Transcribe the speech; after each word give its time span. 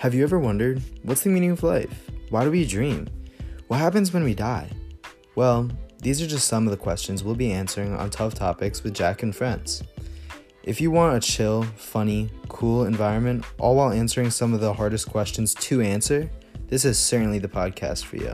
Have 0.00 0.14
you 0.14 0.22
ever 0.22 0.38
wondered 0.38 0.82
what's 1.02 1.24
the 1.24 1.28
meaning 1.28 1.50
of 1.50 1.62
life? 1.62 2.10
Why 2.30 2.42
do 2.44 2.50
we 2.50 2.64
dream? 2.64 3.06
What 3.68 3.80
happens 3.80 4.14
when 4.14 4.24
we 4.24 4.32
die? 4.32 4.70
Well, 5.34 5.68
these 5.98 6.22
are 6.22 6.26
just 6.26 6.48
some 6.48 6.66
of 6.66 6.70
the 6.70 6.78
questions 6.78 7.22
we'll 7.22 7.34
be 7.34 7.52
answering 7.52 7.94
on 7.94 8.08
Tough 8.08 8.32
Topics 8.32 8.82
with 8.82 8.94
Jack 8.94 9.22
and 9.22 9.36
friends. 9.36 9.82
If 10.62 10.80
you 10.80 10.90
want 10.90 11.18
a 11.18 11.20
chill, 11.20 11.64
funny, 11.76 12.30
cool 12.48 12.86
environment, 12.86 13.44
all 13.58 13.76
while 13.76 13.92
answering 13.92 14.30
some 14.30 14.54
of 14.54 14.60
the 14.60 14.72
hardest 14.72 15.06
questions 15.06 15.52
to 15.56 15.82
answer, 15.82 16.30
this 16.68 16.86
is 16.86 16.98
certainly 16.98 17.38
the 17.38 17.46
podcast 17.46 18.06
for 18.06 18.16
you. 18.16 18.32